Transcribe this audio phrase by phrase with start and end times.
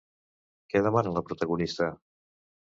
[0.73, 1.91] Què demana la protagonista?